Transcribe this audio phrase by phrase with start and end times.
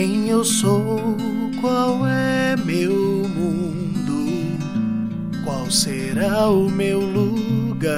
[0.00, 1.16] eu sou,
[1.60, 2.94] qual é meu
[3.28, 4.58] mundo,
[5.44, 7.92] qual será o meu lugar?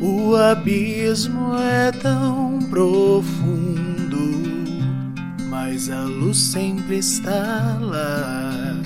[0.00, 4.30] O abismo é tão profundo,
[5.50, 8.80] mas a luz sempre está lá,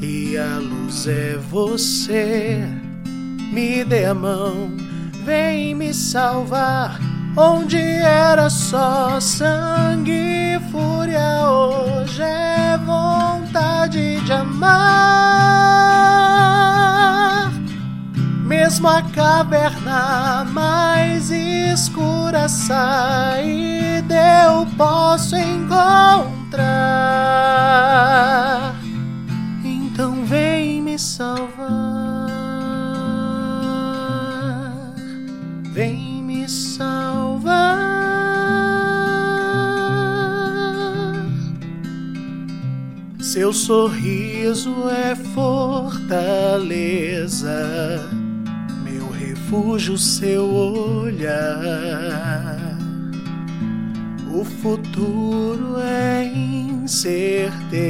[0.00, 2.58] e a luz é você.
[3.52, 4.72] Me dê a mão,
[5.24, 14.80] vem me salvar onde era só sangue e fúria, hoje é vontade de amar.
[18.44, 27.29] Mesmo a caverna mais escura saída eu posso encontrar.
[43.22, 46.40] Seu sorriso é fortaleza,
[48.82, 51.18] meu refúgio, seu olhar.
[54.32, 56.24] O futuro é
[56.82, 57.82] incerteza,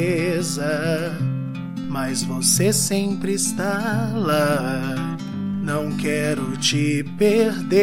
[1.89, 5.11] mas você sempre está lá
[5.71, 7.79] não quero te perder.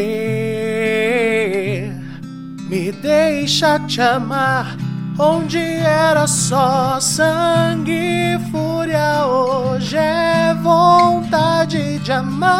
[2.70, 4.75] Me deixa te amar,
[5.20, 7.92] onde era só sangue
[8.36, 12.58] e fúria, hoje é vontade de amar.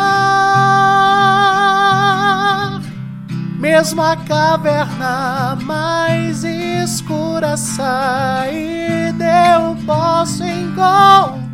[3.60, 11.48] Mesmo a caverna mais escura saída eu posso encontrar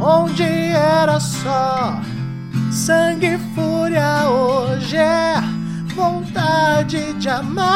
[0.00, 2.00] onde era só
[2.70, 5.37] sangue e fúria, hoje é
[7.18, 7.68] de amar.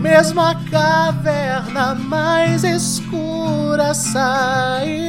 [0.00, 5.01] Mesmo a caverna mais escura, saída